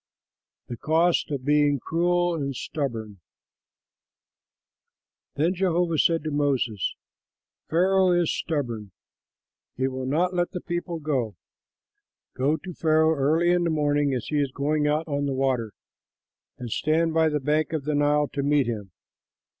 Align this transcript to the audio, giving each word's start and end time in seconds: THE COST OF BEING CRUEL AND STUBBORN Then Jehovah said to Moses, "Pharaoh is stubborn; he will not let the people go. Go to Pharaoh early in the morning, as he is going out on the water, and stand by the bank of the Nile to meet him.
THE 0.67 0.77
COST 0.77 1.29
OF 1.29 1.45
BEING 1.45 1.77
CRUEL 1.77 2.33
AND 2.33 2.55
STUBBORN 2.55 3.19
Then 5.35 5.53
Jehovah 5.53 5.99
said 5.99 6.23
to 6.23 6.31
Moses, 6.31 6.95
"Pharaoh 7.69 8.09
is 8.11 8.33
stubborn; 8.35 8.93
he 9.77 9.87
will 9.87 10.07
not 10.07 10.33
let 10.33 10.53
the 10.53 10.61
people 10.61 10.97
go. 10.97 11.35
Go 12.35 12.57
to 12.57 12.73
Pharaoh 12.73 13.13
early 13.13 13.51
in 13.51 13.63
the 13.63 13.69
morning, 13.69 14.11
as 14.15 14.25
he 14.29 14.39
is 14.41 14.51
going 14.51 14.87
out 14.87 15.07
on 15.07 15.27
the 15.27 15.33
water, 15.35 15.71
and 16.57 16.71
stand 16.71 17.13
by 17.13 17.29
the 17.29 17.39
bank 17.39 17.71
of 17.71 17.83
the 17.83 17.93
Nile 17.93 18.27
to 18.29 18.41
meet 18.41 18.65
him. 18.65 18.89